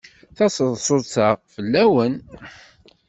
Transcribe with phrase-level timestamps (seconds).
[0.37, 2.13] Taseḍsut-a fell-awen.